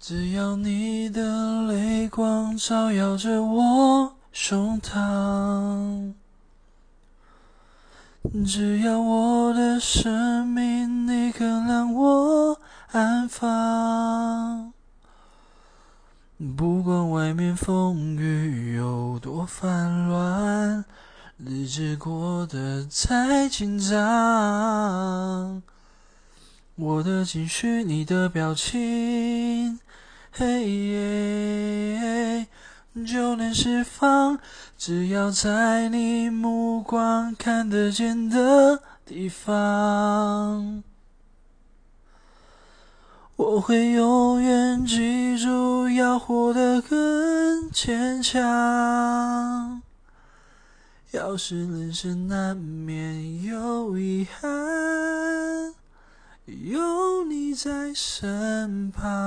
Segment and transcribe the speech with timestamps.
[0.00, 6.14] 只要你的泪光照耀着我胸膛，
[8.46, 12.60] 只要我的生命你肯让我
[12.92, 14.72] 安放，
[16.56, 20.84] 不管外面风雨有多烦乱，
[21.38, 25.60] 日子过得再紧张，
[26.76, 29.80] 我的情绪，你的表情。
[30.30, 31.78] 嘿，
[33.06, 34.38] 就能释放，
[34.76, 40.82] 只要在你目光看得见的地方，
[43.36, 49.82] 我会永远记住，要活得更坚强。
[51.12, 55.72] 要是人生难免有遗憾，
[56.44, 59.08] 有你在身旁。